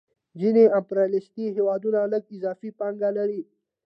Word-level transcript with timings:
ځینې 0.39 0.63
امپریالیستي 0.77 1.45
هېوادونه 1.55 1.99
لږ 2.13 2.23
اضافي 2.35 2.69
پانګه 2.79 3.09
لري 3.17 3.41